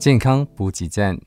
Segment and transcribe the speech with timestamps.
[0.00, 1.20] 健康补给站，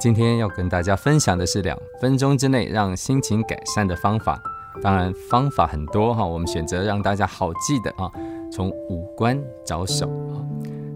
[0.00, 4.42] 今天要跟大家分享的是两分钟之内让心情改善的方法。
[4.80, 8.10] 当然方法很多哈，我们选择让大家好记的啊，
[8.50, 10.40] 从五官着手啊。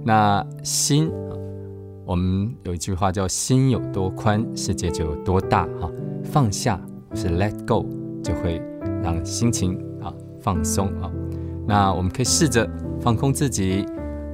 [0.03, 1.37] 那心啊，
[2.07, 5.93] 我们有一句话叫“心有多宽，世界就有多大”哈。
[6.25, 6.81] 放下
[7.15, 7.85] 是 let go，
[8.25, 8.63] 就会
[9.03, 10.11] 让心情啊
[10.41, 11.13] 放松啊。
[11.67, 12.67] 那我们可以试着
[12.99, 13.85] 放空自己，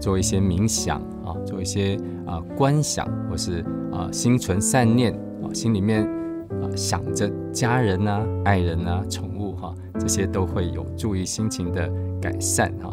[0.01, 1.99] 做一些冥想啊，做一些。
[2.27, 5.13] 啊，观想或是啊，心存善念
[5.45, 6.05] 啊，心里面
[6.61, 11.89] 啊想着家人呐、爱人呐、宠物哈，这些都会有助于心情的
[12.21, 12.93] 改善哈。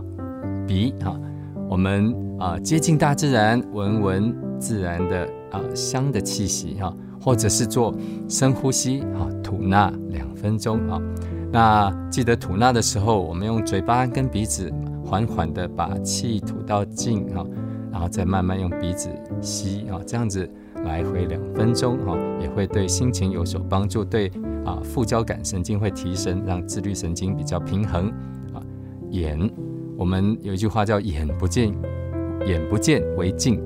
[0.68, 1.20] 鼻哈，
[1.68, 7.92] 我们啊接近大自然，闻闻自然的啊香的气息哈，或者是做
[8.30, 11.02] 深呼吸哈，吐纳两分钟啊。
[11.52, 14.72] 那记得吐纳的时候，我们用嘴巴跟鼻子
[15.04, 17.44] 缓缓的把气吐到尽哈。
[17.94, 19.08] 然后再慢慢用鼻子
[19.40, 20.50] 吸啊，这样子
[20.84, 24.32] 来回两分钟哈，也会对心情有所帮助，对
[24.66, 28.10] 啊副交感神经会提升，让自律神经比较平衡
[28.52, 28.58] 啊。
[29.12, 29.40] 眼，
[29.96, 31.72] 我们有一句话叫“眼不见，
[32.48, 33.62] 眼不见为净”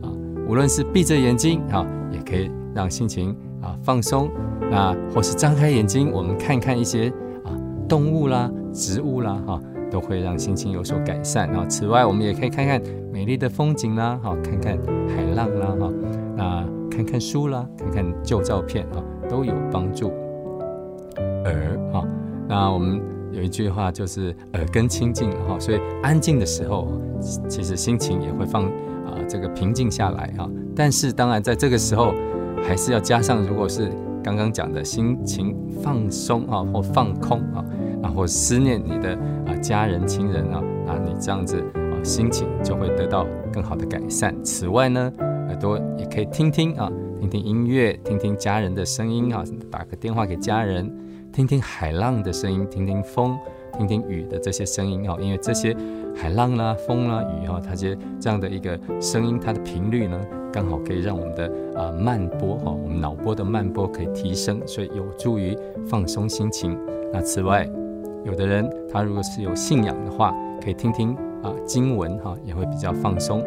[0.00, 0.06] 啊，
[0.48, 4.30] 无论是闭着眼睛啊，也可以让心情啊放松，
[4.70, 7.08] 那或是张开眼睛，我们看看一些
[7.44, 7.50] 啊
[7.88, 9.60] 动物啦、植物啦哈。
[9.92, 11.66] 都会让心情有所改善啊。
[11.68, 12.80] 此外，我们也可以看看
[13.12, 15.92] 美丽的风景啦，哈，看看海浪啦，哈，
[16.34, 20.10] 那看看书啦，看看旧照片啊，都有帮助。
[21.44, 22.04] 耳，哈，
[22.48, 26.88] 那我们有一句话就是耳根清净哈，所以安静的时候，
[27.46, 30.48] 其实心情也会放啊这个平静下来哈。
[30.74, 32.14] 但是当然在这个时候，
[32.62, 33.90] 还是要加上，如果是
[34.24, 37.62] 刚刚讲的心情放松啊或放空啊。
[38.02, 39.14] 啊，或思念你的
[39.46, 44.34] 啊家人亲人啊，啊，你这样子啊，心情就会得到更好的改善。
[44.42, 45.12] 此外呢，
[45.48, 50.90] 耳朵也可以听听啊，听听音乐，听听家人的声音啊，打个电话给家人，
[51.32, 53.36] 听听海浪的声音，听听风，
[53.78, 55.76] 听听雨的这些声音啊，因为这些
[56.14, 60.20] 海浪啦、风啦、雨啊，它这些这样的一个声音，它的频率呢，
[60.52, 65.56] 刚好可以让我们的啊慢波哈，我们脑波的慢波可以提升，所以有助于
[65.86, 66.76] 放松心情。
[67.12, 67.68] 那此外，
[68.24, 73.42] 有的人，他如果是有信仰的话，可以听听啊经文哈，也会比较放松。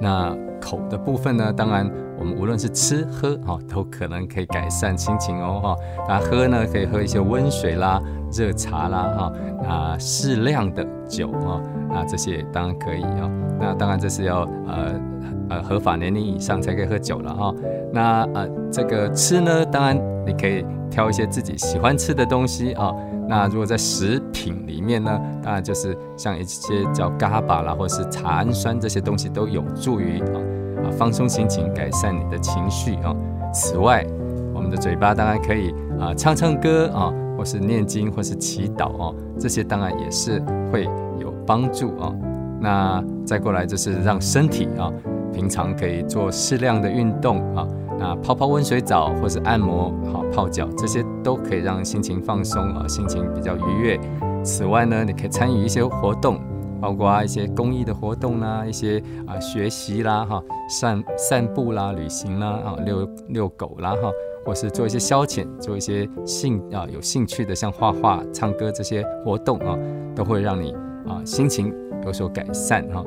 [0.00, 5.76] 那口的部分呢，当然我们无论是吃喝哈，都可能可以改善心情哦哈。
[6.08, 8.02] 那喝呢，可以喝一些温水啦、
[8.32, 9.32] 热茶啦哈，
[9.66, 13.30] 啊适量的酒啊，那这些当然可以啊。
[13.58, 15.00] 那当然这是要呃
[15.48, 17.54] 呃合法年龄以上才可以喝酒了哈。
[17.92, 19.96] 那呃这个吃呢，当然
[20.26, 22.94] 你可以挑一些自己喜欢吃的东西啊。
[23.28, 30.38] 那如果在食品里面呢，当然就是像一些叫嘎巴啦，或者是茶氨酸这些东西都有助于啊
[30.84, 33.12] 啊放松心情，改善你的情绪啊。
[33.52, 34.06] 此外，
[34.54, 40.40] 我们的嘴巴当然可以啊唱唱歌啊，或是念经，或是祈祷哦，这些当然也是
[40.70, 40.84] 会
[41.18, 42.12] 有帮助啊。
[42.60, 44.92] 那再过来就是让身体啊，
[45.34, 47.66] 平常可以做适量的运动啊。
[47.98, 54.00] 那泡泡温水澡，或是按摩、好泡脚，这些都可以让心情放松啊，心情比较愉悦。
[54.42, 56.40] 此外呢，你可以参与一些活动，
[56.80, 64.10] 包括一些公益的活动啦，一些啊学习啦，哈，散散步啦，旅行啦，啊遛遛狗啦，哈，
[64.44, 69.78] 或是做一些消遣，做一些兴啊有兴趣的，像画画、唱歌这些活动啊，
[70.16, 70.72] 都会让你
[71.06, 71.72] 啊心情
[72.04, 73.04] 有所改善哈。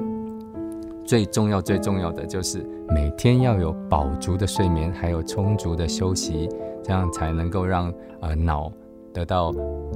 [1.08, 6.50] 最重要、最重要的就是每天要有饱足的睡眠，还有充足的休息，
[6.84, 8.70] 这样才能够让呃脑
[9.14, 9.52] 得到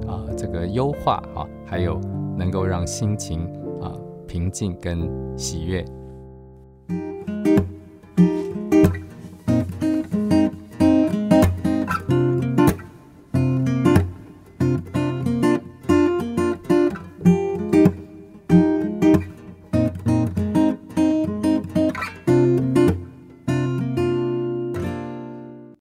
[0.07, 1.99] 啊这个优化啊，还有
[2.37, 3.41] 能够让心情
[3.81, 3.91] 啊
[4.25, 5.83] 平静跟喜悦。